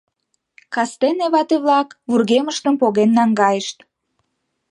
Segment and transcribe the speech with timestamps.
[0.73, 3.77] Кастене вате-влак вургемыштым поген наҥгайышт.